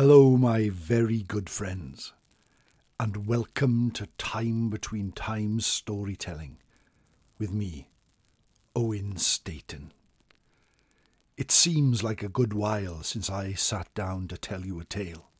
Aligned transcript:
Hello, 0.00 0.36
my 0.36 0.68
very 0.68 1.22
good 1.22 1.50
friends, 1.50 2.12
and 3.00 3.26
welcome 3.26 3.90
to 3.90 4.06
Time 4.16 4.70
Between 4.70 5.10
Times 5.10 5.66
storytelling 5.66 6.58
with 7.36 7.52
me, 7.52 7.88
Owen 8.76 9.16
Staton. 9.16 9.92
It 11.36 11.50
seems 11.50 12.04
like 12.04 12.22
a 12.22 12.28
good 12.28 12.54
while 12.54 13.02
since 13.02 13.28
I 13.28 13.54
sat 13.54 13.92
down 13.94 14.28
to 14.28 14.38
tell 14.38 14.64
you 14.64 14.78
a 14.78 14.84
tale. 14.84 15.30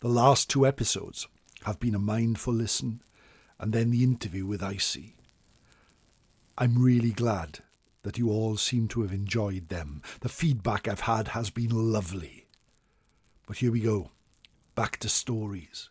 The 0.00 0.10
last 0.10 0.50
two 0.50 0.66
episodes 0.66 1.26
have 1.62 1.80
been 1.80 1.94
a 1.94 1.98
mindful 1.98 2.52
listen 2.52 3.02
and 3.58 3.72
then 3.72 3.90
the 3.90 4.04
interview 4.04 4.44
with 4.44 4.62
Icy. 4.62 5.16
I'm 6.58 6.82
really 6.82 7.12
glad 7.12 7.60
that 8.02 8.18
you 8.18 8.28
all 8.28 8.58
seem 8.58 8.86
to 8.88 9.00
have 9.00 9.14
enjoyed 9.14 9.70
them. 9.70 10.02
The 10.20 10.28
feedback 10.28 10.86
I've 10.86 11.00
had 11.00 11.28
has 11.28 11.48
been 11.48 11.70
lovely. 11.70 12.43
But 13.46 13.58
here 13.58 13.72
we 13.72 13.80
go, 13.80 14.10
back 14.74 14.98
to 14.98 15.08
stories. 15.08 15.90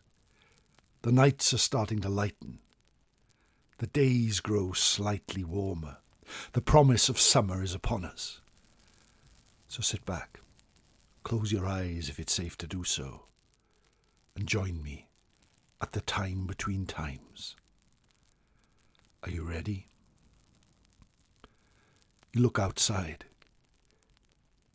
The 1.02 1.12
nights 1.12 1.52
are 1.52 1.58
starting 1.58 2.00
to 2.00 2.08
lighten. 2.08 2.58
The 3.78 3.86
days 3.86 4.40
grow 4.40 4.72
slightly 4.72 5.44
warmer. 5.44 5.98
The 6.52 6.62
promise 6.62 7.08
of 7.08 7.20
summer 7.20 7.62
is 7.62 7.74
upon 7.74 8.04
us. 8.04 8.40
So 9.68 9.82
sit 9.82 10.04
back, 10.04 10.40
close 11.22 11.52
your 11.52 11.66
eyes 11.66 12.08
if 12.08 12.18
it's 12.18 12.32
safe 12.32 12.56
to 12.58 12.66
do 12.66 12.84
so, 12.84 13.26
and 14.36 14.46
join 14.46 14.82
me 14.82 15.08
at 15.80 15.92
the 15.92 16.00
time 16.00 16.46
between 16.46 16.86
times. 16.86 17.56
Are 19.22 19.30
you 19.30 19.42
ready? 19.42 19.88
You 22.32 22.40
look 22.40 22.58
outside. 22.58 23.24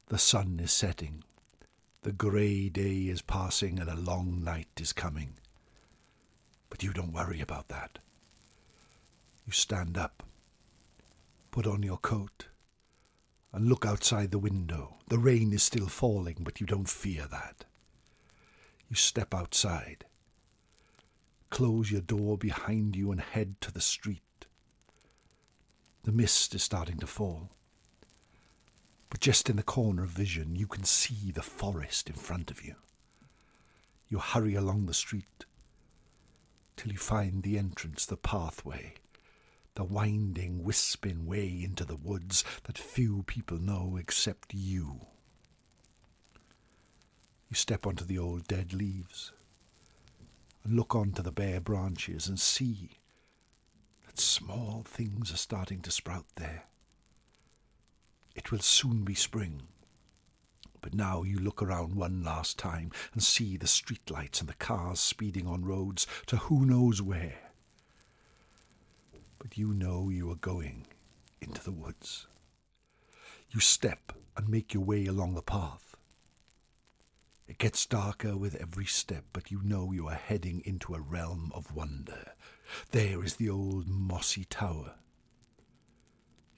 The 0.08 0.18
sun 0.18 0.60
is 0.62 0.72
setting. 0.72 1.24
The 2.02 2.12
grey 2.14 2.70
day 2.70 3.08
is 3.08 3.22
passing 3.22 3.78
and 3.78 3.90
a 3.90 3.96
long 3.96 4.42
night 4.42 4.70
is 4.80 4.94
coming. 4.94 5.34
But 6.70 6.82
you 6.82 6.94
don't 6.94 7.12
worry 7.12 7.42
about 7.42 7.68
that. 7.68 8.00
You 9.46 9.52
stand 9.52 9.98
up, 9.98 10.24
put 11.52 11.68
on 11.68 11.84
your 11.84 11.98
coat, 11.98 12.48
and 13.52 13.68
look 13.68 13.86
outside 13.86 14.32
the 14.32 14.40
window. 14.40 14.96
The 15.10 15.18
rain 15.18 15.52
is 15.52 15.64
still 15.64 15.88
falling, 15.88 16.38
but 16.40 16.62
you 16.62 16.68
don't 16.68 16.88
fear 16.88 17.28
that. 17.32 17.66
You 18.88 18.96
step 18.96 19.34
outside, 19.34 20.06
close 21.50 21.92
your 21.92 22.02
door 22.02 22.38
behind 22.38 22.96
you, 22.96 23.12
and 23.12 23.20
head 23.20 23.60
to 23.62 23.74
the 23.74 23.82
street. 23.82 24.46
The 26.04 26.12
mist 26.14 26.56
is 26.56 26.64
starting 26.64 26.98
to 27.00 27.08
fall. 27.08 27.50
But 29.10 29.22
just 29.22 29.50
in 29.50 29.56
the 29.56 29.64
corner 29.64 30.04
of 30.04 30.10
vision, 30.10 30.56
you 30.56 30.68
can 30.68 30.84
see 30.84 31.32
the 31.32 31.42
forest 31.42 32.10
in 32.10 32.16
front 32.16 32.52
of 32.52 32.64
you. 32.64 32.76
You 34.08 34.20
hurry 34.20 34.56
along 34.56 34.86
the 34.86 34.94
street 34.94 35.46
till 36.78 36.92
you 36.92 36.98
find 36.98 37.44
the 37.44 37.58
entrance, 37.58 38.06
the 38.06 38.18
pathway, 38.18 38.94
the 39.76 39.84
winding, 39.84 40.64
wisping 40.64 41.26
way 41.26 41.62
into 41.64 41.86
the 41.86 41.96
woods 41.96 42.44
that 42.64 42.78
few 42.78 43.24
people 43.24 43.58
know 43.58 43.98
except 44.00 44.54
you. 44.54 45.08
You 47.50 47.56
step 47.56 47.88
onto 47.88 48.06
the 48.06 48.20
old 48.20 48.48
dead 48.48 48.74
leaves 48.74 49.32
and 50.64 50.76
look 50.76 50.96
onto 50.96 51.22
the 51.24 51.32
bare 51.32 51.60
branches 51.60 52.28
and 52.28 52.40
see 52.40 52.92
that 54.06 54.20
small 54.20 54.84
things 54.86 55.34
are 55.34 55.38
starting 55.38 55.82
to 55.82 55.92
sprout 55.92 56.26
there. 56.36 56.66
It 58.36 58.52
will 58.52 58.60
soon 58.60 59.04
be 59.04 59.16
spring. 59.16 59.64
But 60.82 60.94
now 60.94 61.24
you 61.24 61.40
look 61.40 61.62
around 61.62 61.96
one 61.96 62.24
last 62.24 62.58
time 62.58 62.92
and 63.14 63.22
see 63.22 63.58
the 63.58 63.66
streetlights 63.66 64.40
and 64.40 64.48
the 64.48 64.54
cars 64.54 65.00
speeding 65.00 65.46
on 65.46 65.66
roads 65.66 66.08
to 66.28 66.38
who 66.38 66.66
knows 66.66 67.02
where. 67.02 67.52
But 69.40 69.58
you 69.58 69.74
know 69.74 70.10
you 70.10 70.32
are 70.32 70.36
going 70.36 70.88
into 71.42 71.64
the 71.64 71.72
woods. 71.72 72.28
You 73.52 73.60
step 73.60 74.14
and 74.38 74.48
make 74.48 74.74
your 74.74 74.84
way 74.84 75.06
along 75.06 75.34
the 75.34 75.42
path. 75.42 75.96
It 77.48 77.58
gets 77.58 77.86
darker 77.86 78.38
with 78.38 78.54
every 78.56 78.86
step, 78.86 79.26
but 79.34 79.50
you 79.50 79.60
know 79.64 79.92
you 79.92 80.08
are 80.08 80.14
heading 80.14 80.62
into 80.66 80.94
a 80.94 81.02
realm 81.02 81.52
of 81.56 81.74
wonder. 81.74 82.34
There 82.92 83.24
is 83.24 83.38
the 83.38 83.50
old 83.50 83.88
mossy 83.88 84.46
tower. 84.46 84.94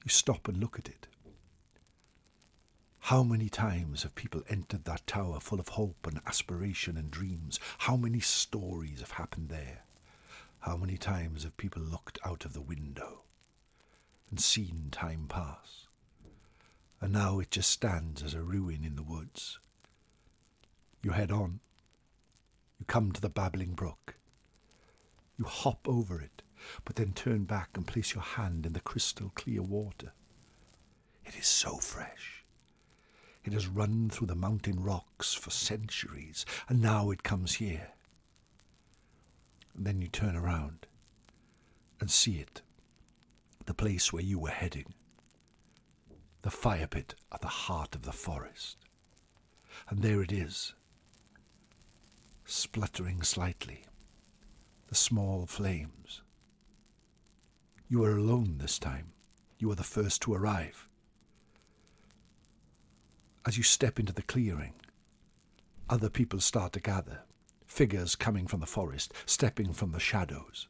You 0.04 0.10
stop 0.10 0.50
and 0.50 0.58
look 0.58 0.78
at 0.78 0.90
it. 0.90 1.08
How 3.06 3.24
many 3.24 3.50
times 3.50 4.04
have 4.04 4.14
people 4.14 4.44
entered 4.48 4.86
that 4.86 5.08
tower 5.08 5.40
full 5.40 5.60
of 5.60 5.70
hope 5.70 6.06
and 6.06 6.22
aspiration 6.28 6.98
and 6.98 7.10
dreams? 7.10 7.60
How 7.80 7.98
many 7.98 8.20
stories 8.20 9.00
have 9.00 9.12
happened 9.12 9.50
there? 9.50 9.84
How 10.60 10.78
many 10.78 10.98
times 10.98 11.44
have 11.44 11.58
people 11.58 11.82
looked 11.82 12.20
out 12.24 12.46
of 12.46 12.54
the 12.54 12.62
window 12.62 13.24
and 14.30 14.40
seen 14.40 14.90
time 14.92 15.26
pass? 15.28 15.88
And 17.02 17.12
now 17.12 17.40
it 17.40 17.50
just 17.50 17.72
stands 17.72 18.22
as 18.22 18.36
a 18.36 18.44
ruin 18.44 18.86
in 18.86 18.96
the 18.96 19.04
woods. 19.04 19.58
You 21.02 21.12
head 21.12 21.32
on. 21.32 21.60
You 22.80 22.86
come 22.86 23.12
to 23.12 23.20
the 23.20 23.30
babbling 23.30 23.74
brook. 23.74 24.16
You 25.38 25.46
hop 25.46 25.90
over 25.90 26.22
it, 26.22 26.44
but 26.86 26.98
then 26.98 27.14
turn 27.14 27.46
back 27.46 27.72
and 27.74 27.86
place 27.86 28.14
your 28.14 28.24
hand 28.24 28.66
in 28.66 28.74
the 28.74 28.80
crystal 28.80 29.32
clear 29.34 29.64
water. 29.64 30.14
It 31.26 31.36
is 31.36 31.48
so 31.48 31.78
fresh 31.78 32.41
it 33.44 33.54
has 33.54 33.68
run 33.68 34.10
through 34.10 34.28
the 34.28 34.36
mountain 34.36 34.84
rocks 34.84 35.34
for 35.34 35.50
centuries, 35.50 36.46
and 36.70 36.82
now 36.82 37.10
it 37.10 37.24
comes 37.24 37.56
here. 37.56 37.94
And 39.76 39.86
then 39.86 40.02
you 40.02 40.08
turn 40.08 40.36
around 40.36 40.86
and 42.00 42.12
see 42.12 42.40
it, 42.40 42.62
the 43.66 43.74
place 43.74 44.14
where 44.14 44.24
you 44.24 44.38
were 44.38 44.50
heading, 44.50 44.94
the 46.44 46.52
fire 46.52 46.88
pit 46.88 47.16
at 47.32 47.42
the 47.42 47.48
heart 47.48 47.96
of 47.96 48.04
the 48.04 48.12
forest. 48.12 48.78
And 49.90 50.02
there 50.02 50.22
it 50.22 50.32
is, 50.32 50.74
spluttering 52.46 53.24
slightly, 53.24 53.86
the 54.88 54.96
small 54.96 55.46
flames. 55.46 56.22
You 57.88 58.04
are 58.04 58.18
alone 58.18 58.58
this 58.58 58.78
time. 58.78 59.14
You 59.58 59.72
are 59.72 59.76
the 59.76 59.84
first 59.84 60.22
to 60.24 60.34
arrive 60.34 60.88
as 63.46 63.58
you 63.58 63.64
step 63.64 64.00
into 64.00 64.14
the 64.14 64.22
clearing, 64.22 64.74
other 65.90 66.10
people 66.10 66.40
start 66.40 66.74
to 66.74 66.80
gather, 66.80 67.22
figures 67.66 68.16
coming 68.16 68.48
from 68.48 68.60
the 68.60 68.66
forest, 68.66 69.14
stepping 69.26 69.74
from 69.74 69.92
the 69.92 70.00
shadows. 70.00 70.68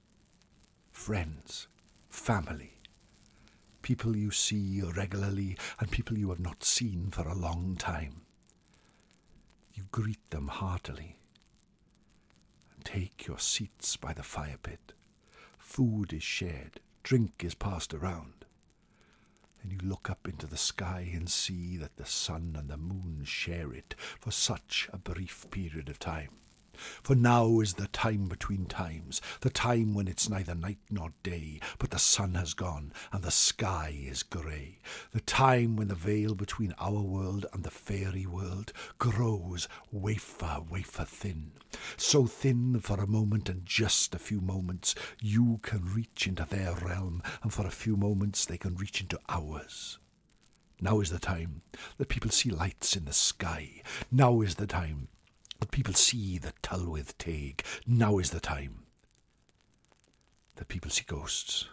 Friends, 0.92 1.68
family, 2.10 2.80
people 3.82 4.16
you 4.16 4.32
see 4.32 4.82
regularly 4.82 5.58
and 5.80 5.92
people 5.92 6.18
you 6.18 6.30
have 6.30 6.40
not 6.40 6.64
seen 6.64 7.10
for 7.12 7.28
a 7.28 7.36
long 7.36 7.76
time. 7.78 8.22
You 9.74 9.84
greet 9.92 10.30
them 10.30 10.48
heartily 10.48 11.18
and 12.76 12.86
take 12.86 13.28
your 13.28 13.40
seats 13.40 13.98
by 13.98 14.14
the 14.14 14.24
fire 14.24 14.58
pit. 14.62 14.94
Food 15.58 16.14
is 16.14 16.24
shared, 16.24 16.80
drink 17.04 17.44
is 17.44 17.56
passed 17.56 17.94
around 17.94 18.41
and 19.64 19.72
you 19.72 19.80
look 19.84 20.10
up 20.10 20.28
into 20.28 20.48
the 20.48 20.58
sky 20.58 21.10
and 21.14 21.30
see 21.30 21.78
that 21.78 21.98
the 21.98 22.06
sun 22.06 22.56
and 22.58 22.70
the 22.70 22.78
moon 22.78 23.22
share 23.24 23.74
it 23.74 23.96
for 24.20 24.32
such 24.32 24.90
a 24.92 24.98
brief 24.98 25.46
period 25.52 25.90
of 25.90 26.00
time. 26.00 26.30
For 27.04 27.16
now 27.16 27.60
is 27.60 27.74
the 27.74 27.88
time 27.88 28.28
between 28.28 28.66
times, 28.66 29.22
the 29.42 29.50
time 29.50 29.94
when 29.94 30.08
it's 30.08 30.30
neither 30.30 30.56
night 30.56 30.80
nor 30.90 31.14
day, 31.22 31.60
but 31.80 31.92
the 31.92 32.00
sun 32.00 32.36
has 32.36 32.54
gone 32.54 32.94
and 33.12 33.24
the 33.24 33.32
sky 33.32 33.94
is 34.06 34.24
grey, 34.24 34.80
the 35.12 35.22
time 35.22 35.76
when 35.76 35.90
the 35.90 35.96
veil 35.96 36.34
between 36.34 36.74
our 36.80 37.02
world 37.02 37.46
and 37.54 37.64
the 37.64 37.72
fairy 37.72 38.26
world 38.26 38.72
grows 39.00 39.68
wafer, 39.92 40.60
wafer 40.70 41.06
thin, 41.06 41.52
so 41.98 42.26
thin 42.26 42.80
for 42.80 43.00
a 43.00 43.08
moment 43.08 43.50
and 43.50 43.66
just 43.66 44.16
a 44.16 44.20
few 44.20 44.42
moments 44.42 44.96
you 45.22 45.60
can 45.64 45.94
reach 45.94 46.26
into 46.26 46.46
their 46.46 46.74
realm, 46.76 47.22
and 47.44 47.54
for 47.54 47.68
a 47.68 47.72
few 47.72 47.98
moments 47.98 48.46
they 48.46 48.58
can 48.58 48.76
reach 48.76 49.02
into 49.02 49.20
ours. 49.30 49.98
Now 50.80 51.00
is 51.00 51.12
the 51.12 51.20
time 51.20 51.62
that 51.98 52.10
people 52.10 52.32
see 52.32 52.50
lights 52.50 52.96
in 52.96 53.06
the 53.06 53.14
sky. 53.14 53.84
Now 54.12 54.42
is 54.42 54.56
the 54.56 54.66
time 54.66 55.10
Let 55.62 55.70
people 55.70 55.94
see 55.94 56.40
the 56.40 56.54
Tylwyth 56.64 57.14
Teg. 57.20 57.64
Now 57.86 58.18
is 58.18 58.32
the 58.32 58.40
time. 58.40 58.84
That 60.56 60.68
people 60.68 60.90
see 60.90 61.04
ghosts. 61.06 61.68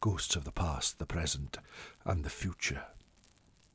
Ghosts 0.00 0.34
of 0.34 0.42
the 0.42 0.50
past, 0.50 0.98
the 0.98 1.06
present, 1.06 1.58
and 2.04 2.24
the 2.24 2.30
future. 2.30 2.82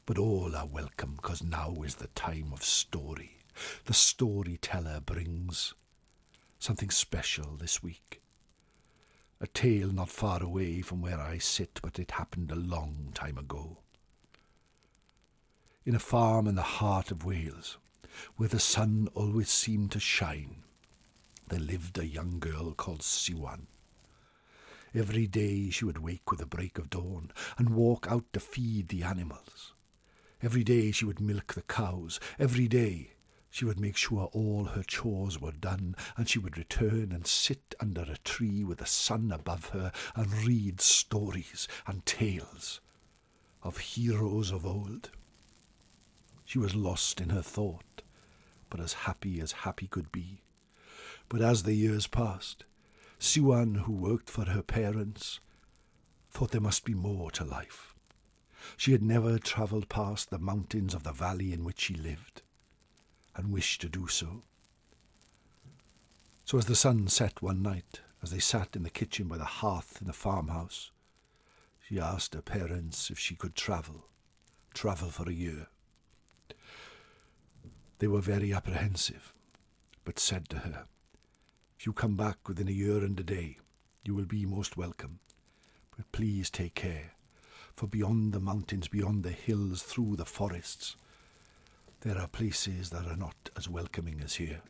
But 0.05 0.17
all 0.17 0.57
are 0.57 0.65
welcome, 0.65 1.17
cause 1.21 1.41
now 1.41 1.83
is 1.85 1.95
the 1.95 2.07
time 2.07 2.51
of 2.51 2.63
story. 2.63 3.37
The 3.85 3.93
storyteller 3.93 4.99
brings 4.99 5.73
something 6.59 6.89
special 6.89 7.55
this 7.55 7.81
week. 7.81 8.21
A 9.39 9.47
tale 9.47 9.93
not 9.93 10.09
far 10.09 10.43
away 10.43 10.81
from 10.81 11.01
where 11.01 11.19
I 11.19 11.37
sit, 11.37 11.79
but 11.81 11.97
it 11.97 12.11
happened 12.11 12.51
a 12.51 12.55
long 12.55 13.11
time 13.13 13.37
ago. 13.37 13.77
In 15.85 15.95
a 15.95 15.99
farm 15.99 16.45
in 16.45 16.55
the 16.55 16.61
heart 16.61 17.09
of 17.09 17.23
Wales, 17.23 17.77
where 18.37 18.49
the 18.49 18.59
sun 18.59 19.07
always 19.13 19.49
seemed 19.49 19.91
to 19.91 19.99
shine, 19.99 20.63
there 21.47 21.59
lived 21.59 21.97
a 21.97 22.05
young 22.05 22.39
girl 22.39 22.73
called 22.73 23.01
Siwan. 23.01 23.67
Every 24.95 25.25
day 25.25 25.69
she 25.71 25.85
would 25.85 25.97
wake 25.97 26.29
with 26.29 26.39
the 26.39 26.45
break 26.45 26.77
of 26.77 26.89
dawn 26.89 27.31
and 27.57 27.69
walk 27.71 28.07
out 28.09 28.25
to 28.33 28.39
feed 28.39 28.89
the 28.89 29.03
animals. 29.03 29.73
Every 30.41 30.63
day 30.63 30.91
she 30.91 31.05
would 31.05 31.19
milk 31.19 31.53
the 31.55 31.63
cows. 31.63 32.19
Every 32.37 32.67
day 32.67 33.13
she 33.49 33.65
would 33.65 33.79
make 33.79 33.97
sure 33.97 34.29
all 34.33 34.65
her 34.65 34.83
chores 34.83 35.39
were 35.39 35.51
done, 35.51 35.95
and 36.15 36.29
she 36.29 36.37
would 36.37 36.57
return 36.57 37.11
and 37.11 37.25
sit 37.25 37.73
under 37.79 38.01
a 38.01 38.17
tree 38.17 38.63
with 38.63 38.79
the 38.79 38.85
sun 38.85 39.31
above 39.31 39.69
her 39.69 39.91
and 40.15 40.31
read 40.45 40.81
stories 40.81 41.67
and 41.87 42.05
tales 42.05 42.81
of 43.63 43.77
heroes 43.77 44.51
of 44.51 44.65
old. 44.65 45.09
She 46.45 46.59
was 46.59 46.75
lost 46.75 47.19
in 47.19 47.29
her 47.29 47.41
thought, 47.41 48.02
but 48.73 48.81
as 48.81 48.93
happy 48.93 49.39
as 49.39 49.51
happy 49.51 49.85
could 49.85 50.11
be. 50.11 50.41
But 51.29 51.43
as 51.43 51.61
the 51.61 51.75
years 51.75 52.07
passed, 52.07 52.65
Siwan, 53.19 53.81
who 53.81 53.91
worked 53.91 54.31
for 54.31 54.45
her 54.45 54.63
parents, 54.63 55.39
thought 56.31 56.49
there 56.49 56.59
must 56.59 56.83
be 56.83 56.95
more 56.95 57.29
to 57.31 57.43
life. 57.43 57.93
She 58.75 58.91
had 58.91 59.03
never 59.03 59.37
travelled 59.37 59.89
past 59.89 60.31
the 60.31 60.39
mountains 60.39 60.95
of 60.95 61.03
the 61.03 61.11
valley 61.11 61.53
in 61.53 61.63
which 61.63 61.81
she 61.81 61.93
lived 61.93 62.41
and 63.35 63.53
wished 63.53 63.79
to 63.81 63.89
do 63.89 64.07
so. 64.07 64.41
So 66.43 66.57
as 66.57 66.65
the 66.65 66.75
sun 66.75 67.07
set 67.09 67.43
one 67.43 67.61
night, 67.61 68.01
as 68.23 68.31
they 68.31 68.39
sat 68.39 68.75
in 68.75 68.81
the 68.81 68.89
kitchen 68.89 69.27
by 69.27 69.37
the 69.37 69.43
hearth 69.43 69.99
in 70.01 70.07
the 70.07 70.13
farmhouse, 70.13 70.89
she 71.79 71.99
asked 71.99 72.33
her 72.33 72.41
parents 72.41 73.11
if 73.11 73.19
she 73.19 73.35
could 73.35 73.53
travel, 73.53 74.07
travel 74.73 75.09
for 75.09 75.29
a 75.29 75.33
year. 75.33 75.67
They 78.03 78.09
were 78.09 78.19
very 78.19 78.51
apprehensive, 78.53 79.33
but 80.03 80.19
said 80.19 80.49
to 80.49 80.57
her, 80.57 80.87
If 81.79 81.85
you 81.85 81.93
come 81.93 82.17
back 82.17 82.49
within 82.49 82.67
a 82.67 82.71
year 82.71 82.97
and 82.97 83.17
a 83.17 83.23
day, 83.23 83.59
you 84.03 84.13
will 84.13 84.25
be 84.25 84.45
most 84.45 84.75
welcome. 84.75 85.19
But 85.95 86.11
please 86.11 86.49
take 86.49 86.75
care, 86.75 87.13
for 87.77 87.87
beyond 87.87 88.33
the 88.33 88.41
mountains, 88.41 88.89
beyond 88.89 89.23
the 89.23 89.31
hills, 89.31 89.83
through 89.83 90.17
the 90.17 90.25
forests, 90.25 90.97
there 92.01 92.17
are 92.17 92.27
places 92.27 92.89
that 92.89 93.07
are 93.07 93.15
not 93.15 93.49
as 93.55 93.69
welcoming 93.69 94.19
as 94.19 94.35
here. 94.35 94.63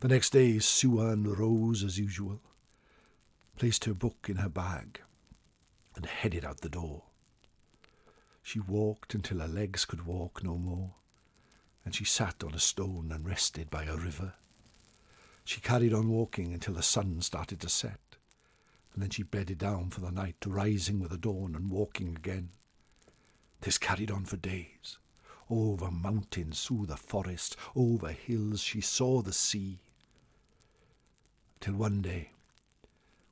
The 0.00 0.08
next 0.08 0.30
day, 0.30 0.54
Siwan 0.56 1.38
rose 1.38 1.84
as 1.84 1.96
usual, 1.96 2.40
placed 3.56 3.84
her 3.84 3.94
book 3.94 4.26
in 4.28 4.38
her 4.38 4.48
bag, 4.48 5.00
and 5.94 6.06
headed 6.06 6.44
out 6.44 6.62
the 6.62 6.68
door. 6.68 7.04
She 8.42 8.58
walked 8.58 9.14
until 9.14 9.38
her 9.38 9.46
legs 9.46 9.84
could 9.84 10.04
walk 10.04 10.42
no 10.42 10.56
more, 10.56 10.94
and 11.84 11.94
she 11.94 12.04
sat 12.04 12.42
on 12.44 12.54
a 12.54 12.58
stone 12.58 13.10
and 13.12 13.26
rested 13.26 13.70
by 13.70 13.84
a 13.84 13.96
river. 13.96 14.34
She 15.44 15.60
carried 15.60 15.92
on 15.92 16.08
walking 16.08 16.52
until 16.52 16.74
the 16.74 16.82
sun 16.82 17.20
started 17.20 17.60
to 17.60 17.68
set, 17.68 18.16
and 18.94 19.02
then 19.02 19.10
she 19.10 19.22
bedded 19.22 19.58
down 19.58 19.90
for 19.90 20.00
the 20.00 20.12
night, 20.12 20.36
rising 20.46 21.00
with 21.00 21.10
the 21.10 21.18
dawn 21.18 21.54
and 21.56 21.70
walking 21.70 22.16
again. 22.16 22.50
This 23.60 23.78
carried 23.78 24.10
on 24.10 24.24
for 24.24 24.36
days. 24.36 24.98
Over 25.50 25.90
mountains, 25.90 26.64
through 26.64 26.86
the 26.86 26.96
forest, 26.96 27.56
over 27.74 28.10
hills, 28.10 28.60
she 28.60 28.80
saw 28.80 29.22
the 29.22 29.32
sea. 29.32 29.80
Till 31.60 31.74
one 31.74 32.02
day, 32.02 32.30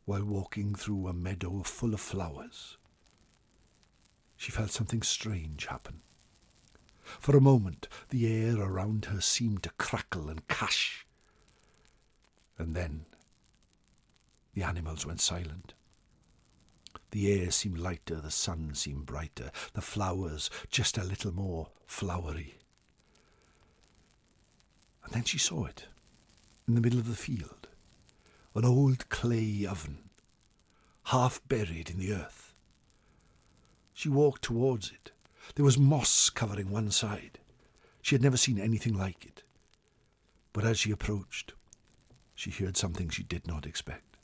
while 0.05 0.25
walking 0.25 0.75
through 0.75 1.09
a 1.09 1.13
meadow 1.13 1.63
full 1.63 1.95
of 1.95 2.01
flowers, 2.01 2.77
she 4.37 4.51
felt 4.51 4.71
something 4.71 5.03
strange 5.03 5.67
happen. 5.67 6.01
For 7.19 7.37
a 7.37 7.41
moment, 7.41 7.89
the 8.11 8.27
air 8.27 8.61
around 8.61 9.07
her 9.07 9.21
seemed 9.21 9.63
to 9.65 9.71
crackle 9.71 10.29
and 10.29 10.47
cash. 10.49 11.07
And 12.59 12.75
then 12.75 13.07
the 14.55 14.63
animals 14.63 15.07
went 15.07 15.21
silent. 15.21 15.75
The 17.11 17.33
air 17.33 17.51
seemed 17.51 17.79
lighter, 17.79 18.21
the 18.21 18.31
sun 18.31 18.75
seemed 18.75 19.07
brighter, 19.07 19.51
the 19.73 19.81
flowers 19.81 20.51
just 20.71 20.97
a 20.97 21.05
little 21.05 21.33
more 21.33 21.71
flowery. 21.87 22.59
And 25.05 25.13
then 25.13 25.25
she 25.25 25.39
saw 25.39 25.65
it 25.65 25.87
in 26.69 26.75
the 26.75 26.81
middle 26.81 27.01
of 27.01 27.09
the 27.09 27.17
field 27.17 27.61
an 28.55 28.65
old 28.65 29.09
clay 29.09 29.65
oven, 29.65 30.11
half 31.05 31.41
buried 31.49 31.89
in 31.89 31.99
the 31.99 32.13
earth. 32.13 32.53
She 33.95 34.09
walked 34.09 34.43
towards 34.43 34.91
it. 34.91 35.13
There 35.55 35.65
was 35.65 35.79
moss 35.79 36.31
covering 36.31 36.71
one 36.71 36.91
side. 36.91 37.39
She 38.03 38.15
had 38.15 38.23
never 38.23 38.37
seen 38.37 38.59
anything 38.59 38.95
like 38.95 39.25
it. 39.25 39.43
But 40.53 40.65
as 40.65 40.79
she 40.79 40.91
approached, 40.91 41.55
she 42.35 42.51
heard 42.51 42.77
something 42.77 43.09
she 43.09 43.23
did 43.23 43.47
not 43.47 43.67
expect. 43.67 44.17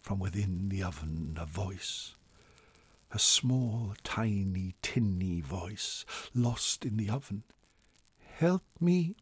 From 0.00 0.18
within 0.18 0.68
the 0.68 0.82
oven, 0.82 1.36
a 1.40 1.44
voice, 1.44 2.14
a 3.10 3.18
small, 3.18 3.94
tiny, 4.04 4.74
tinny 4.80 5.40
voice, 5.40 6.04
lost 6.34 6.84
in 6.84 6.96
the 6.96 7.10
oven. 7.10 7.42
Help 8.18 8.62
me! 8.80 9.16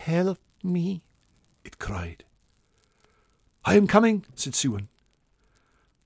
Help 0.00 0.38
me! 0.62 1.02
it 1.64 1.78
cried. 1.78 2.24
I 3.64 3.76
am 3.76 3.86
coming, 3.86 4.24
said 4.34 4.54
Siwan. 4.54 4.88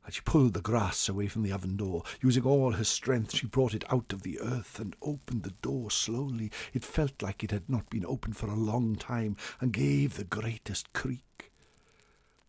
And 0.04 0.12
she 0.12 0.20
pulled 0.22 0.54
the 0.54 0.60
grass 0.60 1.08
away 1.08 1.28
from 1.28 1.42
the 1.42 1.52
oven 1.52 1.76
door. 1.76 2.02
Using 2.20 2.44
all 2.44 2.72
her 2.72 2.84
strength, 2.84 3.34
she 3.34 3.46
brought 3.46 3.74
it 3.74 3.84
out 3.92 4.12
of 4.12 4.22
the 4.22 4.40
earth 4.40 4.80
and 4.80 4.96
opened 5.00 5.44
the 5.44 5.54
door 5.62 5.90
slowly. 5.90 6.50
It 6.72 6.84
felt 6.84 7.22
like 7.22 7.44
it 7.44 7.52
had 7.52 7.68
not 7.68 7.88
been 7.88 8.04
opened 8.04 8.36
for 8.36 8.48
a 8.48 8.54
long 8.54 8.96
time 8.96 9.36
and 9.60 9.72
gave 9.72 10.16
the 10.16 10.24
greatest 10.24 10.92
creak 10.92 11.52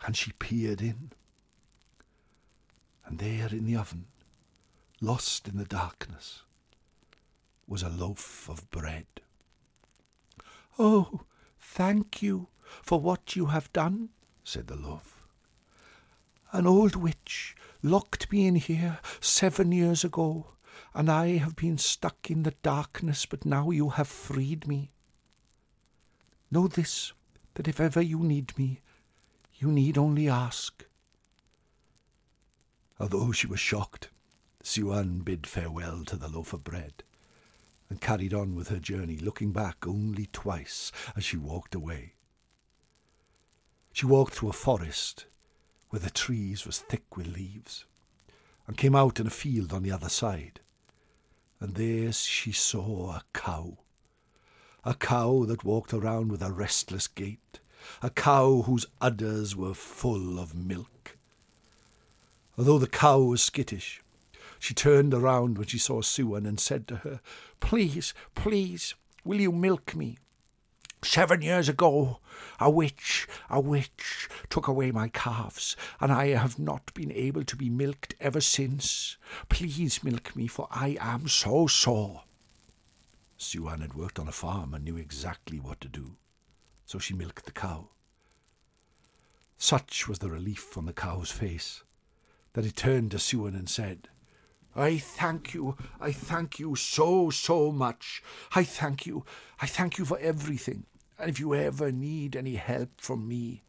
and 0.05 0.15
she 0.15 0.31
peered 0.33 0.81
in. 0.81 1.12
And 3.05 3.19
there 3.19 3.50
in 3.50 3.65
the 3.65 3.75
oven, 3.75 4.05
lost 5.01 5.48
in 5.48 5.57
the 5.57 5.65
darkness, 5.65 6.43
was 7.67 7.83
a 7.83 7.89
loaf 7.89 8.50
of 8.50 8.69
bread. 8.72 9.05
Oh, 10.77 11.22
thank 11.60 12.22
you 12.22 12.48
for 12.81 13.00
what 13.00 13.36
you 13.36 13.48
have 13.48 13.72
done, 13.74 14.10
said 14.43 14.67
the 14.67 14.75
loaf. 14.75 15.12
An 16.53 16.67
old 16.67 16.95
witch 16.95 17.55
locked 17.81 18.31
me 18.31 18.45
in 18.45 18.53
here 18.57 19.00
seven 19.19 19.72
years 19.72 20.03
ago, 20.03 20.53
and 20.93 21.10
I 21.10 21.38
have 21.38 21.55
been 21.55 21.79
stuck 21.79 22.29
in 22.29 22.43
the 22.43 22.53
darkness, 22.62 23.25
but 23.25 23.43
now 23.43 23.72
you 23.72 23.89
have 23.89 24.07
freed 24.07 24.67
me. 24.67 24.91
Know 26.51 26.67
this, 26.67 27.12
that 27.55 27.67
if 27.67 27.79
ever 27.79 28.03
you 28.03 28.19
need 28.19 28.55
me, 28.55 28.81
you 29.55 29.72
need 29.72 29.98
only 29.98 30.29
ask. 30.29 30.86
Although 33.00 33.31
she 33.31 33.48
was 33.48 33.60
shocked, 33.60 34.10
Siwan 34.63 35.25
bid 35.25 35.48
farewell 35.48 36.05
to 36.05 36.15
the 36.15 36.29
loaf 36.29 36.53
of 36.53 36.63
bread 36.63 37.01
and 37.89 38.00
carried 38.00 38.33
on 38.33 38.53
with 38.53 38.67
her 38.67 38.79
journey, 38.79 39.17
looking 39.17 39.53
back 39.53 39.88
only 39.88 40.27
twice 40.31 40.91
as 41.15 41.24
she 41.24 41.36
walked 41.36 41.74
away. 41.74 42.13
She 43.91 44.05
walked 44.05 44.36
through 44.36 44.50
a 44.50 44.53
forest 44.53 45.25
where 45.93 46.00
the 46.00 46.09
trees 46.09 46.65
was 46.65 46.79
thick 46.79 47.15
with 47.15 47.27
leaves, 47.27 47.85
and 48.65 48.75
came 48.77 48.95
out 48.95 49.19
in 49.19 49.27
a 49.27 49.29
field 49.29 49.71
on 49.71 49.83
the 49.83 49.91
other 49.91 50.09
side. 50.09 50.59
And 51.59 51.75
there 51.75 52.12
she 52.12 52.51
saw 52.51 53.12
a 53.12 53.21
cow, 53.31 53.77
a 54.83 54.95
cow 54.95 55.45
that 55.45 55.63
walked 55.63 55.93
around 55.93 56.31
with 56.31 56.41
a 56.41 56.51
restless 56.51 57.07
gait, 57.07 57.59
a 58.01 58.09
cow 58.09 58.63
whose 58.63 58.88
udders 59.01 59.55
were 59.55 59.75
full 59.75 60.39
of 60.39 60.55
milk. 60.55 61.15
Although 62.57 62.79
the 62.79 62.88
cow 62.88 63.19
was 63.19 63.43
skittish, 63.43 64.01
she 64.57 64.73
turned 64.73 65.13
around 65.13 65.59
when 65.59 65.67
she 65.67 65.77
saw 65.77 66.01
Siwan 66.01 66.47
and 66.47 66.59
said 66.59 66.88
to 66.88 66.95
her, 66.95 67.21
Please, 67.59 68.15
please, 68.33 68.95
will 69.23 69.39
you 69.39 69.51
milk 69.51 69.95
me? 69.95 70.17
Seven 71.03 71.41
years 71.41 71.67
ago, 71.67 72.19
a 72.60 72.69
witch, 72.69 73.27
a 73.50 73.60
witch, 73.60 74.29
took 74.50 74.67
away 74.67 74.91
my 74.91 75.10
calves, 75.10 75.75
and 76.00 76.12
I 76.12 76.27
have 76.29 76.57
not 76.57 76.93
been 76.93 77.12
able 77.12 77.43
to 77.43 77.55
be 77.57 77.69
milked 77.69 78.15
ever 78.22 78.39
since. 78.39 79.17
Please 79.50 80.03
milk 80.03 80.36
me, 80.36 80.48
for 80.48 80.67
I 80.72 80.98
am 81.00 81.27
so 81.27 81.67
sore. 81.67 82.24
Siwan 83.38 83.81
had 83.81 83.95
worked 83.95 84.17
on 84.17 84.29
a 84.29 84.31
farm 84.31 84.74
and 84.74 84.86
knew 84.86 84.95
exactly 84.95 85.60
what 85.60 85.81
to 85.81 85.89
do, 85.89 86.15
so 86.86 87.00
she 87.00 87.13
milked 87.13 87.45
the 87.45 87.51
cow. 87.51 87.89
Such 89.57 90.07
was 90.07 90.19
the 90.19 90.31
relief 90.31 90.77
on 90.77 90.86
the 90.86 90.93
cow's 90.93 91.31
face 91.31 91.83
that 92.53 92.65
it 92.65 92.75
turned 92.75 93.12
to 93.12 93.17
Siwan 93.17 93.55
and 93.55 93.69
said, 93.69 94.07
I 94.75 94.98
thank 94.98 95.53
you, 95.53 95.77
I 96.00 96.12
thank 96.12 96.60
you 96.60 96.75
so, 96.75 97.29
so 97.29 97.72
much. 97.72 98.24
I 98.55 98.63
thank 98.63 99.05
you, 99.05 99.25
I 99.62 99.67
thank 99.67 99.98
you 99.98 100.05
for 100.05 100.17
everything. 100.19 100.86
And 101.20 101.29
if 101.29 101.39
you 101.39 101.53
ever 101.53 101.91
need 101.91 102.36
any 102.36 102.55
help 102.55 103.00
from 103.00 103.27
me, 103.27 103.63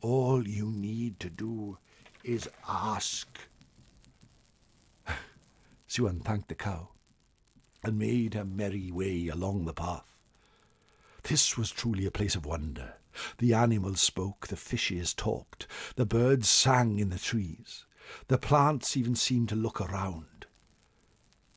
all 0.00 0.46
you 0.46 0.66
need 0.66 1.18
to 1.20 1.30
do 1.30 1.78
is 2.22 2.48
ask. 2.68 3.26
Siwan 5.88 6.22
thanked 6.22 6.48
the 6.48 6.54
cow 6.54 6.90
and 7.82 7.98
made 7.98 8.34
her 8.34 8.44
merry 8.44 8.90
way 8.90 9.28
along 9.28 9.64
the 9.64 9.72
path. 9.72 10.14
This 11.24 11.56
was 11.56 11.70
truly 11.70 12.06
a 12.06 12.10
place 12.10 12.34
of 12.34 12.46
wonder. 12.46 12.94
The 13.38 13.52
animals 13.54 14.00
spoke, 14.00 14.46
the 14.46 14.56
fishes 14.56 15.12
talked, 15.12 15.66
the 15.96 16.06
birds 16.06 16.48
sang 16.48 16.98
in 16.98 17.10
the 17.10 17.18
trees, 17.18 17.84
the 18.28 18.38
plants 18.38 18.96
even 18.96 19.16
seemed 19.16 19.48
to 19.48 19.56
look 19.56 19.80
around. 19.80 20.46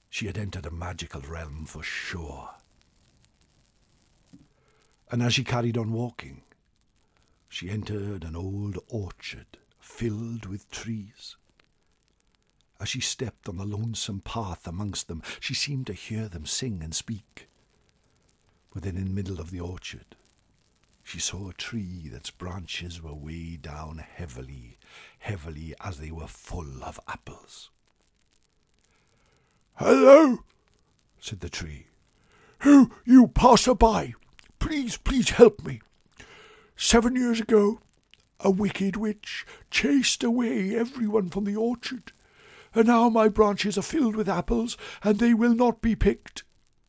She 0.09 0.25
had 0.27 0.37
entered 0.37 0.65
a 0.65 0.71
magical 0.71 1.21
realm 1.21 1.65
for 1.65 1.83
sure. 1.83 2.49
And 5.11 5.21
as 5.21 5.33
she 5.33 5.43
carried 5.43 5.77
on 5.77 5.91
walking, 5.91 6.41
she 7.49 7.69
entered 7.69 8.23
an 8.23 8.35
old 8.35 8.79
orchard 8.87 9.57
filled 9.77 10.45
with 10.45 10.71
trees. 10.71 11.35
As 12.79 12.87
she 12.87 13.01
stepped 13.01 13.49
on 13.49 13.57
the 13.57 13.65
lonesome 13.65 14.21
path 14.21 14.65
amongst 14.65 15.09
them, 15.09 15.21
she 15.41 15.53
seemed 15.53 15.87
to 15.87 15.93
hear 15.93 16.29
them 16.29 16.45
sing 16.45 16.79
and 16.81 16.95
speak. 16.95 17.49
Then, 18.73 18.95
in 18.95 19.03
the 19.03 19.13
middle 19.13 19.41
of 19.41 19.51
the 19.51 19.59
orchard, 19.59 20.15
she 21.03 21.19
saw 21.19 21.49
a 21.49 21.53
tree 21.53 22.09
that's 22.09 22.31
branches 22.31 23.01
were 23.01 23.13
weighed 23.13 23.63
down 23.63 23.97
heavily, 23.97 24.77
heavily 25.19 25.75
as 25.81 25.99
they 25.99 26.09
were 26.09 26.27
full 26.27 26.81
of 26.83 27.01
apples. 27.05 27.69
Hello, 29.75 30.39
said 31.19 31.41
the 31.41 31.49
tree. 31.49 31.87
Who, 32.59 32.91
you 33.03 33.27
passer-by, 33.27 34.13
please, 34.61 34.95
please 34.95 35.31
help 35.31 35.65
me. 35.65 35.81
Seven 36.77 37.17
years 37.17 37.41
ago, 37.41 37.81
a 38.39 38.49
wicked 38.49 38.95
witch 38.95 39.45
chased 39.69 40.23
away 40.23 40.73
everyone 40.75 41.29
from 41.29 41.43
the 41.43 41.57
orchard 41.57 42.13
and 42.73 42.87
now 42.87 43.09
my 43.09 43.27
branches 43.27 43.77
are 43.77 43.83
filled 43.83 44.15
with 44.15 44.29
apples, 44.29 44.77
and 45.03 45.19
they 45.19 45.33
will 45.33 45.53
not 45.53 45.81
be 45.81 45.95
picked. 45.95 46.43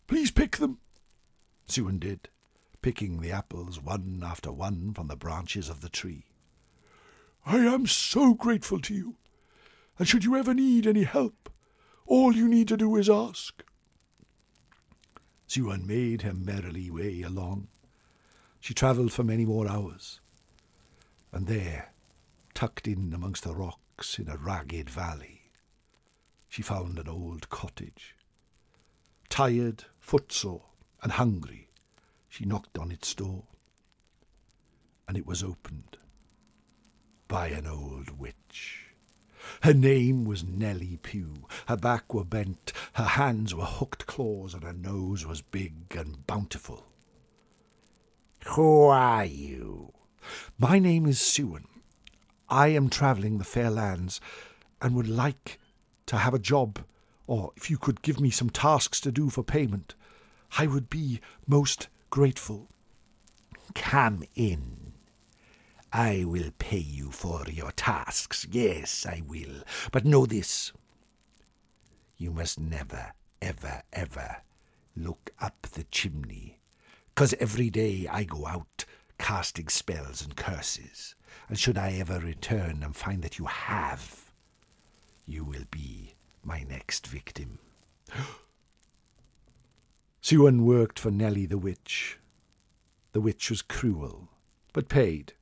Please 0.07 0.31
pick 0.31 0.59
them. 0.59 0.79
Siwan 1.69 1.99
did, 1.99 2.29
picking 2.83 3.21
the 3.21 3.33
apples 3.33 3.81
one 3.81 4.23
after 4.25 4.53
one 4.53 4.93
from 4.95 5.09
the 5.09 5.17
branches 5.17 5.69
of 5.69 5.81
the 5.81 5.89
tree. 5.89 6.27
I 7.45 7.59
am 7.59 7.87
so 7.87 8.35
grateful 8.35 8.81
to 8.81 8.95
you, 8.95 9.17
and 9.99 10.07
should 10.07 10.25
you 10.25 10.37
ever 10.37 10.55
need 10.55 10.87
any 10.87 11.03
help, 11.03 11.51
all 12.07 12.35
you 12.35 12.47
need 12.47 12.69
to 12.69 12.77
do 12.77 12.97
is 12.97 13.11
ask. 13.11 13.65
Siwan 15.53 15.87
made 15.87 16.23
her 16.23 16.33
merrily 16.33 16.91
way 16.91 17.21
along. 17.21 17.69
She 18.59 18.73
travelled 18.73 19.13
for 19.13 19.23
many 19.23 19.45
more 19.45 19.69
hours, 19.69 20.19
and 21.31 21.47
there, 21.47 21.93
tucked 22.55 22.89
in 22.89 23.13
amongst 23.13 23.45
the 23.45 23.55
rocks 23.55 24.19
in 24.19 24.31
a 24.31 24.39
ragged 24.39 24.89
valley, 24.89 25.51
she 26.49 26.63
found 26.63 26.99
an 26.99 27.07
old 27.07 27.51
cottage. 27.51 28.17
Tired, 29.29 29.85
footsore, 30.01 30.65
and 31.03 31.13
hungry, 31.13 31.69
she 32.31 32.47
knocked 32.47 32.79
on 32.79 32.91
its 32.91 33.15
door, 33.15 33.45
and 35.07 35.19
it 35.19 35.27
was 35.27 35.43
opened 35.43 35.99
by 37.29 37.49
an 37.49 37.67
old 37.67 38.19
witch. 38.19 38.92
Her 39.63 39.75
name 39.75 40.25
was 40.25 40.45
Nellie 40.45 40.99
Pugh. 41.03 41.47
Her 41.67 41.77
back 41.77 42.13
were 42.13 42.25
bent, 42.25 42.73
her 42.95 43.05
hands 43.05 43.55
were 43.55 43.65
hooked 43.65 44.07
claws, 44.07 44.55
and 44.55 44.63
her 44.63 44.73
nose 44.73 45.27
was 45.27 45.43
big 45.43 45.95
and 45.97 46.27
bountiful. 46.27 46.87
Who 48.47 48.87
are 48.87 49.25
you? 49.25 49.93
My 50.59 50.79
name 50.79 51.07
is 51.07 51.19
Siwan. 51.19 51.65
I 52.49 52.69
am 52.69 52.91
travelling 52.91 53.39
the 53.39 53.45
fair 53.45 53.71
lands 53.71 54.21
and 54.81 54.95
would 54.95 55.09
like 55.09 55.59
to 56.07 56.19
have 56.19 56.35
a 56.35 56.39
job, 56.39 56.85
or 57.27 57.53
if 57.57 57.71
you 57.71 57.79
could 57.79 58.03
give 58.03 58.21
me 58.21 58.31
some 58.31 58.51
tasks 58.51 59.01
to 59.01 59.13
do 59.13 59.31
for 59.31 59.43
payment, 59.43 59.95
I 60.59 60.67
would 60.67 60.91
be 60.91 61.21
most 61.47 61.89
grateful. 62.11 62.69
Come 63.75 64.25
in. 64.35 64.82
I 65.93 66.25
will 66.25 66.51
pay 66.59 66.79
you 66.79 67.11
for 67.11 67.45
your 67.49 67.71
tasks. 67.73 68.47
Yes, 68.51 69.05
I 69.05 69.23
will. 69.27 69.63
But 69.91 70.07
know 70.07 70.25
this. 70.25 70.73
You 72.17 72.31
must 72.31 72.59
never, 72.59 73.13
ever, 73.43 73.83
ever 73.93 74.39
look 74.97 75.31
up 75.39 75.63
the 75.73 75.85
chimney, 75.85 76.61
'cause 77.15 77.35
every 77.35 77.69
day 77.69 78.07
I 78.07 78.25
go 78.25 78.47
out 78.47 78.85
casting 79.19 79.69
spells 79.69 80.23
and 80.23 80.35
curses, 80.37 81.15
and 81.49 81.59
should 81.59 81.77
I 81.77 81.93
ever 81.93 82.19
return 82.21 82.83
and 82.83 82.97
find 82.97 83.23
that 83.23 83.39
you 83.39 83.45
have, 83.47 84.33
you 85.27 85.45
will 85.45 85.65
be 85.71 86.15
my 86.43 86.63
next 86.63 87.07
victim. 87.07 87.59
Siwan 90.23 90.63
worked 90.63 90.99
for 90.99 91.11
Nellie 91.11 91.47
the 91.47 91.59
witch. 91.59 92.19
The 93.13 93.21
witch 93.21 93.51
was 93.51 93.63
cruel, 93.63 94.29
but 94.73 94.89
paid, 94.89 95.35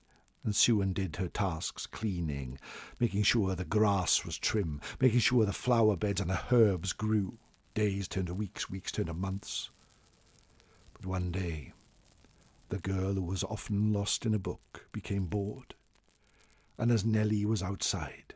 and 0.44 0.54
Siwan 0.54 0.94
did 0.94 1.16
her 1.16 1.28
tasks 1.28 1.86
cleaning, 1.86 2.58
making 2.98 3.22
sure 3.22 3.54
the 3.54 3.64
grass 3.64 4.24
was 4.24 4.38
trim, 4.38 4.80
making 5.00 5.20
sure 5.20 5.44
the 5.44 5.52
flower 5.52 5.96
beds 5.96 6.20
and 6.20 6.30
the 6.30 6.40
herbs 6.50 6.92
grew. 6.92 7.38
Days 7.74 8.08
turned 8.08 8.26
to 8.26 8.34
weeks, 8.34 8.68
weeks 8.70 8.90
turned 8.90 9.08
to 9.08 9.14
months. 9.14 9.70
But 10.94 11.06
one 11.06 11.30
day, 11.30 11.72
the 12.68 12.78
girl 12.78 13.14
who 13.14 13.22
was 13.22 13.44
often 13.44 13.92
lost 13.92 14.24
in 14.24 14.34
a 14.34 14.38
book 14.38 14.86
became 14.92 15.26
bored, 15.26 15.74
and 16.78 16.90
as 16.90 17.04
Nellie 17.04 17.44
was 17.44 17.62
outside, 17.62 18.34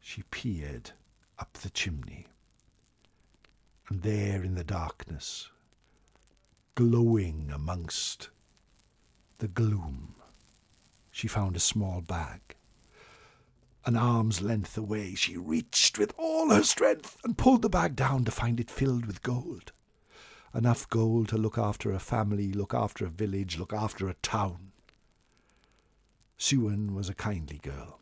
she 0.00 0.22
peered 0.24 0.92
up 1.38 1.52
the 1.54 1.70
chimney. 1.70 2.26
And 3.88 4.02
there 4.02 4.42
in 4.42 4.56
the 4.56 4.64
darkness, 4.64 5.50
glowing 6.74 7.50
amongst 7.52 8.30
the 9.38 9.48
gloom, 9.48 10.16
she 11.16 11.26
found 11.26 11.56
a 11.56 11.60
small 11.60 12.00
bag. 12.00 12.40
An 13.86 13.96
arm's 13.96 14.42
length 14.42 14.76
away, 14.76 15.14
she 15.14 15.36
reached 15.36 15.98
with 15.98 16.12
all 16.18 16.50
her 16.50 16.62
strength 16.62 17.16
and 17.24 17.38
pulled 17.38 17.62
the 17.62 17.68
bag 17.68 17.96
down 17.96 18.24
to 18.24 18.30
find 18.30 18.60
it 18.60 18.70
filled 18.70 19.06
with 19.06 19.22
gold. 19.22 19.72
Enough 20.54 20.88
gold 20.88 21.28
to 21.28 21.38
look 21.38 21.56
after 21.56 21.92
a 21.92 21.98
family, 21.98 22.52
look 22.52 22.74
after 22.74 23.06
a 23.06 23.10
village, 23.10 23.58
look 23.58 23.72
after 23.72 24.08
a 24.08 24.14
town. 24.14 24.72
Siwan 26.38 26.94
was 26.94 27.08
a 27.08 27.14
kindly 27.14 27.58
girl 27.62 28.00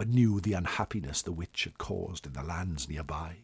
but 0.00 0.08
knew 0.08 0.40
the 0.40 0.54
unhappiness 0.54 1.20
the 1.20 1.30
witch 1.30 1.64
had 1.64 1.76
caused 1.76 2.26
in 2.26 2.32
the 2.32 2.42
lands 2.42 2.88
nearby, 2.88 3.36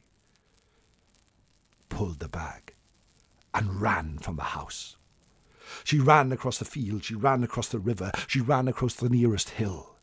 pulled 1.91 2.19
the 2.19 2.31
bag, 2.31 2.75
and 3.53 3.79
ran 3.79 4.17
from 4.17 4.37
the 4.37 4.43
house. 4.43 4.97
She 5.85 5.99
ran 5.99 6.33
across 6.33 6.59
the 6.59 6.65
field, 6.65 7.05
she 7.05 7.15
ran 7.15 7.43
across 7.43 7.69
the 7.69 7.79
river, 7.79 8.11
she 8.27 8.41
ran 8.41 8.69
across 8.69 8.95
the 8.95 9.09
nearest 9.09 9.51
hill. 9.51 9.97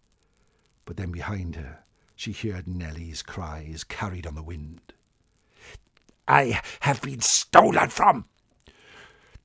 But 0.86 0.98
then 0.98 1.12
behind 1.12 1.56
her 1.56 1.84
she 2.16 2.32
heard 2.32 2.68
Nellie's 2.68 3.22
cries 3.22 3.84
carried 3.84 4.28
on 4.28 4.36
the 4.36 4.44
wind. 4.44 4.94
I 6.28 6.62
have 6.82 7.02
been 7.02 7.22
stolen 7.22 7.90
from! 7.90 8.26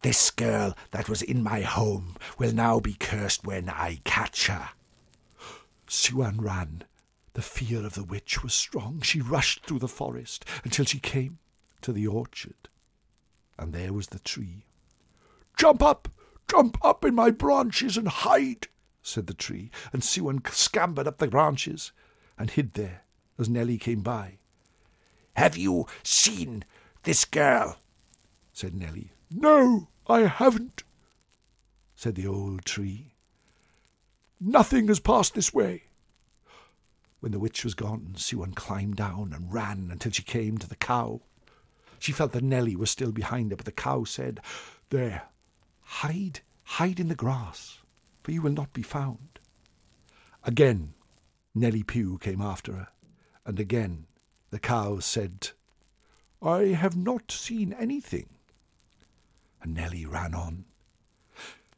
This 0.02 0.30
girl 0.30 0.76
that 0.92 1.08
was 1.08 1.22
in 1.22 1.42
my 1.42 1.62
home 1.62 2.14
will 2.38 2.52
now 2.52 2.78
be 2.78 2.94
cursed 2.94 3.44
when 3.44 3.68
I 3.68 4.00
catch 4.04 4.46
her. 4.46 4.70
Siwan 5.88 6.40
ran, 6.40 6.84
the 7.32 7.42
fear 7.42 7.84
of 7.84 7.94
the 7.94 8.04
witch 8.04 8.42
was 8.42 8.54
strong. 8.54 9.00
She 9.00 9.20
rushed 9.20 9.64
through 9.64 9.80
the 9.80 9.88
forest 9.88 10.44
until 10.62 10.84
she 10.84 11.00
came 11.00 11.38
to 11.82 11.92
the 11.92 12.06
orchard. 12.06 12.68
And 13.58 13.72
there 13.72 13.92
was 13.92 14.08
the 14.08 14.20
tree. 14.20 14.66
Jump 15.58 15.82
up! 15.82 16.08
Jump 16.48 16.78
up 16.82 17.04
in 17.04 17.14
my 17.14 17.30
branches 17.30 17.96
and 17.96 18.08
hide, 18.08 18.68
said 19.02 19.26
the 19.26 19.34
tree, 19.34 19.70
and 19.92 20.02
Siwan 20.02 20.40
scampered 20.50 21.08
up 21.08 21.18
the 21.18 21.26
branches 21.26 21.92
and 22.38 22.48
hid 22.48 22.74
there 22.74 23.02
as 23.38 23.48
Nellie 23.48 23.76
came 23.76 24.00
by. 24.00 24.38
Have 25.34 25.56
you 25.56 25.86
seen 26.02 26.64
this 27.02 27.24
girl? 27.24 27.80
said 28.52 28.74
Nellie. 28.74 29.10
No, 29.30 29.88
I 30.06 30.20
haven't, 30.20 30.84
said 31.94 32.14
the 32.14 32.26
old 32.26 32.64
tree. 32.64 33.14
Nothing 34.40 34.86
has 34.88 35.00
passed 35.00 35.34
this 35.34 35.52
way. 35.52 35.84
When 37.20 37.32
the 37.32 37.40
witch 37.40 37.64
was 37.64 37.74
gone, 37.74 38.14
Siwan 38.16 38.54
climbed 38.54 38.96
down 38.96 39.32
and 39.34 39.52
ran 39.52 39.88
until 39.90 40.12
she 40.12 40.22
came 40.22 40.56
to 40.58 40.68
the 40.68 40.76
cow. 40.76 41.20
She 41.98 42.12
felt 42.12 42.30
that 42.32 42.44
Nellie 42.44 42.76
was 42.76 42.90
still 42.90 43.10
behind 43.10 43.50
her, 43.50 43.56
but 43.56 43.66
the 43.66 43.72
cow 43.72 44.04
said, 44.04 44.40
There, 44.90 45.24
hide, 45.88 46.40
hide 46.64 47.00
in 47.00 47.09
the 47.09 47.14
grass, 47.14 47.78
for 48.23 48.30
you 48.30 48.42
will 48.42 48.52
not 48.52 48.73
be 48.73 48.83
found. 48.83 49.40
Again, 50.45 50.92
Nellie 51.54 51.83
Pugh 51.83 52.18
came 52.18 52.42
after 52.42 52.73
her, 52.73 52.88
and 53.47 53.59
again 53.59 54.07
the 54.50 54.59
cow 54.59 54.99
said, 54.99 55.50
I 56.42 56.66
have 56.66 56.97
not 56.97 57.33
seen 57.33 57.73
anything. 57.73 58.28
And 59.62 59.75
Nellie 59.75 60.07
ran 60.07 60.35
on. 60.35 60.66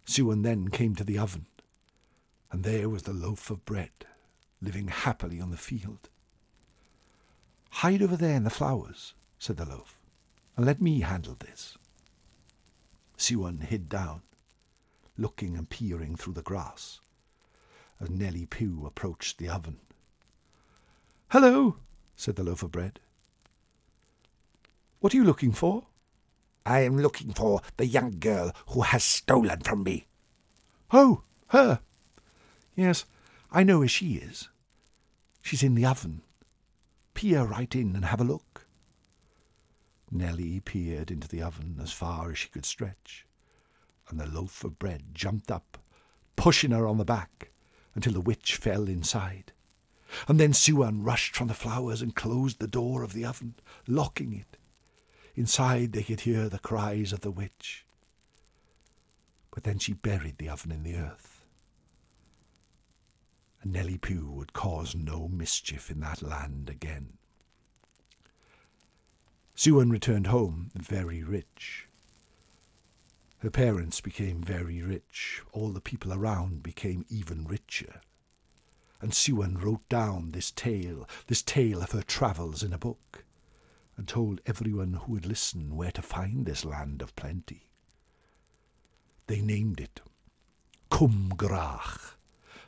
Siwan 0.06 0.42
then 0.42 0.68
came 0.68 0.94
to 0.96 1.04
the 1.04 1.18
oven, 1.18 1.46
and 2.50 2.64
there 2.64 2.88
was 2.88 3.04
the 3.04 3.12
loaf 3.12 3.48
of 3.48 3.64
bread, 3.64 3.90
living 4.60 4.88
happily 4.88 5.40
on 5.40 5.50
the 5.50 5.56
field. 5.56 6.08
Hide 7.70 8.02
over 8.02 8.16
there 8.16 8.34
in 8.34 8.44
the 8.44 8.50
flowers, 8.50 9.14
said 9.38 9.56
the 9.56 9.64
loaf, 9.64 9.96
and 10.56 10.66
let 10.66 10.82
me 10.82 11.00
handle 11.00 11.36
this. 11.38 11.78
Siwan 13.20 13.60
hid 13.62 13.90
down, 13.90 14.22
looking 15.18 15.54
and 15.54 15.68
peering 15.68 16.16
through 16.16 16.32
the 16.32 16.42
grass, 16.42 17.00
as 18.00 18.08
Nellie 18.08 18.46
Pugh 18.46 18.86
approached 18.86 19.36
the 19.36 19.48
oven. 19.48 19.78
Hello, 21.28 21.76
said 22.16 22.36
the 22.36 22.42
loaf 22.42 22.62
of 22.62 22.72
bread. 22.72 22.98
What 25.00 25.12
are 25.12 25.18
you 25.18 25.24
looking 25.24 25.52
for? 25.52 25.86
I 26.64 26.80
am 26.80 26.98
looking 26.98 27.34
for 27.34 27.60
the 27.76 27.86
young 27.86 28.18
girl 28.18 28.52
who 28.68 28.80
has 28.80 29.04
stolen 29.04 29.60
from 29.60 29.82
me. 29.82 30.06
Oh, 30.90 31.22
her. 31.48 31.80
Yes, 32.74 33.04
I 33.52 33.64
know 33.64 33.80
where 33.80 33.88
she 33.88 34.14
is. 34.14 34.48
She's 35.42 35.62
in 35.62 35.74
the 35.74 35.84
oven. 35.84 36.22
Peer 37.12 37.44
right 37.44 37.74
in 37.74 37.94
and 37.94 38.06
have 38.06 38.22
a 38.22 38.24
look. 38.24 38.49
Nellie 40.10 40.60
peered 40.60 41.10
into 41.10 41.28
the 41.28 41.42
oven 41.42 41.78
as 41.80 41.92
far 41.92 42.30
as 42.30 42.38
she 42.38 42.48
could 42.48 42.66
stretch, 42.66 43.26
and 44.08 44.18
the 44.18 44.26
loaf 44.26 44.64
of 44.64 44.78
bread 44.78 45.14
jumped 45.14 45.50
up, 45.50 45.78
pushing 46.36 46.72
her 46.72 46.86
on 46.86 46.98
the 46.98 47.04
back 47.04 47.50
until 47.94 48.12
the 48.12 48.20
witch 48.20 48.56
fell 48.56 48.88
inside. 48.88 49.52
And 50.26 50.40
then 50.40 50.52
Siwan 50.52 51.04
rushed 51.04 51.36
from 51.36 51.48
the 51.48 51.54
flowers 51.54 52.02
and 52.02 52.16
closed 52.16 52.58
the 52.58 52.66
door 52.66 53.02
of 53.02 53.12
the 53.12 53.24
oven, 53.24 53.54
locking 53.86 54.32
it. 54.32 54.56
Inside 55.36 55.92
they 55.92 56.02
could 56.02 56.20
hear 56.20 56.48
the 56.48 56.58
cries 56.58 57.12
of 57.12 57.20
the 57.20 57.30
witch. 57.30 57.86
But 59.52 59.64
then 59.64 59.78
she 59.78 59.92
buried 59.92 60.38
the 60.38 60.48
oven 60.48 60.72
in 60.72 60.82
the 60.82 60.96
earth. 60.96 61.44
And 63.62 63.72
Nellie 63.72 63.98
Pugh 63.98 64.30
would 64.32 64.52
cause 64.52 64.94
no 64.94 65.28
mischief 65.28 65.90
in 65.90 66.00
that 66.00 66.22
land 66.22 66.68
again. 66.68 67.18
Siwan 69.60 69.90
returned 69.90 70.28
home 70.28 70.70
very 70.74 71.22
rich. 71.22 71.86
Her 73.40 73.50
parents 73.50 74.00
became 74.00 74.40
very 74.40 74.80
rich. 74.80 75.42
All 75.52 75.68
the 75.68 75.82
people 75.82 76.14
around 76.14 76.62
became 76.62 77.04
even 77.10 77.44
richer. 77.44 78.00
And 79.02 79.12
Siwan 79.12 79.62
wrote 79.62 79.86
down 79.90 80.30
this 80.30 80.50
tale, 80.50 81.06
this 81.26 81.42
tale 81.42 81.82
of 81.82 81.92
her 81.92 82.00
travels 82.00 82.62
in 82.62 82.72
a 82.72 82.78
book, 82.78 83.26
and 83.98 84.08
told 84.08 84.40
everyone 84.46 84.94
who 84.94 85.12
would 85.12 85.26
listen 85.26 85.76
where 85.76 85.92
to 85.92 86.00
find 86.00 86.46
this 86.46 86.64
land 86.64 87.02
of 87.02 87.14
plenty. 87.14 87.68
They 89.26 89.42
named 89.42 89.78
it 89.78 90.00
Cwm 90.90 92.14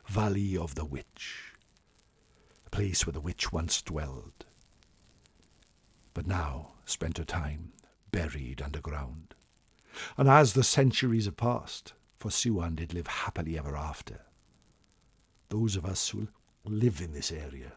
Valley 0.05 0.55
of 0.55 0.75
the 0.75 0.85
Witch, 0.85 1.53
a 2.67 2.69
place 2.69 3.07
where 3.07 3.13
the 3.13 3.19
witch 3.19 3.51
once 3.51 3.81
dwelled 3.81 4.45
but 6.13 6.27
now 6.27 6.72
spent 6.85 7.17
her 7.17 7.23
time 7.23 7.73
buried 8.11 8.61
underground. 8.61 9.33
And 10.17 10.29
as 10.29 10.53
the 10.53 10.63
centuries 10.63 11.25
have 11.25 11.37
passed, 11.37 11.93
for 12.17 12.29
Siwan 12.29 12.75
did 12.75 12.93
live 12.93 13.07
happily 13.07 13.57
ever 13.57 13.75
after, 13.75 14.21
those 15.49 15.75
of 15.75 15.85
us 15.85 16.09
who 16.09 16.27
live 16.65 17.01
in 17.01 17.13
this 17.13 17.31
area 17.31 17.73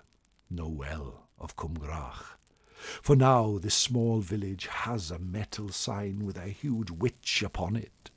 know 0.49 0.69
well 0.69 1.29
of 1.39 1.57
Cwmgwrach. 1.57 2.37
For 3.03 3.17
now 3.17 3.59
this 3.59 3.75
small 3.75 4.21
village 4.21 4.67
has 4.67 5.11
a 5.11 5.19
metal 5.19 5.71
sign 5.71 6.25
with 6.25 6.39
a 6.39 6.49
huge 6.49 6.91
witch 6.91 7.43
upon 7.43 7.77
it. 7.77 8.11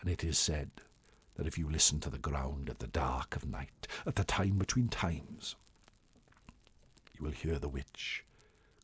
And 0.00 0.10
it 0.10 0.22
is 0.24 0.38
said 0.38 0.70
that 1.36 1.46
if 1.46 1.56
you 1.56 1.68
listen 1.70 2.00
to 2.00 2.10
the 2.10 2.18
ground 2.18 2.68
at 2.68 2.80
the 2.80 2.88
dark 2.88 3.34
of 3.36 3.48
night, 3.48 3.86
at 4.06 4.16
the 4.16 4.24
time 4.24 4.58
between 4.58 4.88
times, 4.88 5.56
you 7.18 7.24
will 7.24 7.32
hear 7.32 7.58
the 7.58 7.68
witch 7.68 8.24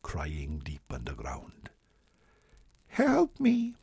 crying 0.08 0.58
deep 0.64 0.90
underground. 0.90 1.68
Help 2.86 3.38
me! 3.38 3.74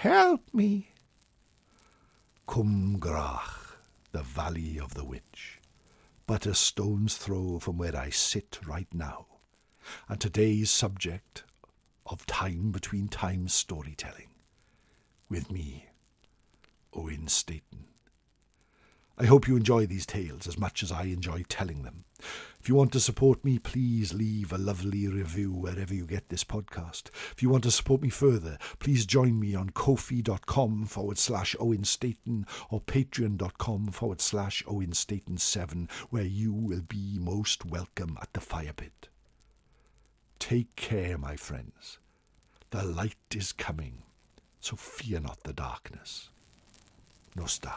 Help 0.00 0.52
me! 0.52 0.90
Cwmgwrach, 2.48 3.76
the 4.10 4.24
valley 4.24 4.76
of 4.76 4.94
the 4.94 5.04
witch, 5.04 5.60
but 6.26 6.46
a 6.46 6.52
stone's 6.52 7.16
throw 7.16 7.60
from 7.60 7.78
where 7.78 7.94
I 7.94 8.10
sit 8.10 8.58
right 8.66 8.92
now, 8.92 9.26
and 10.08 10.20
today's 10.20 10.68
subject 10.68 11.44
of 12.04 12.26
time 12.26 12.72
between 12.72 13.06
times 13.06 13.54
storytelling, 13.54 14.30
with 15.30 15.48
me, 15.48 15.90
Owen 16.92 17.28
Staton. 17.28 17.84
I 19.20 19.26
hope 19.26 19.48
you 19.48 19.56
enjoy 19.56 19.86
these 19.86 20.06
tales 20.06 20.46
as 20.46 20.58
much 20.58 20.84
as 20.84 20.92
I 20.92 21.04
enjoy 21.04 21.42
telling 21.48 21.82
them. 21.82 22.04
If 22.60 22.68
you 22.68 22.76
want 22.76 22.92
to 22.92 23.00
support 23.00 23.44
me, 23.44 23.58
please 23.58 24.14
leave 24.14 24.52
a 24.52 24.58
lovely 24.58 25.08
review 25.08 25.52
wherever 25.52 25.92
you 25.92 26.06
get 26.06 26.28
this 26.28 26.44
podcast. 26.44 27.08
If 27.32 27.42
you 27.42 27.48
want 27.48 27.64
to 27.64 27.72
support 27.72 28.00
me 28.00 28.10
further, 28.10 28.58
please 28.78 29.06
join 29.06 29.40
me 29.40 29.56
on 29.56 29.70
ko-fi.com 29.70 30.86
forward 30.86 31.18
slash 31.18 31.56
Owen 31.58 31.82
Staton 31.82 32.46
or 32.70 32.80
patreon.com 32.80 33.88
forward 33.88 34.20
slash 34.20 34.62
Owen 34.68 34.92
Staton 34.92 35.38
7, 35.38 35.88
where 36.10 36.22
you 36.22 36.52
will 36.52 36.82
be 36.82 37.18
most 37.18 37.64
welcome 37.64 38.18
at 38.22 38.32
the 38.34 38.40
fire 38.40 38.72
pit. 38.72 39.08
Take 40.38 40.76
care, 40.76 41.18
my 41.18 41.34
friends. 41.34 41.98
The 42.70 42.84
light 42.84 43.16
is 43.34 43.50
coming, 43.50 44.04
so 44.60 44.76
fear 44.76 45.18
not 45.18 45.42
the 45.42 45.52
darkness. 45.52 46.28
Nos 47.34 47.58
da. 47.58 47.72